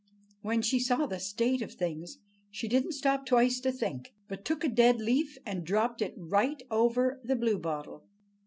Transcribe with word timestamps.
When 0.41 0.63
she 0.63 0.79
saw 0.79 1.05
the 1.05 1.19
state 1.19 1.61
of 1.61 1.73
things, 1.73 2.17
she 2.49 2.67
didn't 2.67 2.93
stop 2.93 3.23
twice 3.23 3.59
to 3.59 3.71
think, 3.71 4.15
but 4.27 4.43
took 4.43 4.63
a 4.63 4.67
dead 4.67 4.99
leaf 4.99 5.37
and 5.45 5.63
dropped 5.63 6.01
it 6.01 6.15
right 6.17 6.59
over 6.71 7.21
the 7.23 7.35
Bluebottle. 7.35 8.01